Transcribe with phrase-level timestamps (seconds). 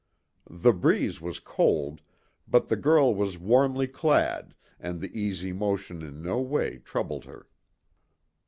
[0.49, 2.01] The breeze was cold,
[2.47, 7.47] but the girl was warmly clad and the easy motion in no way troubled her.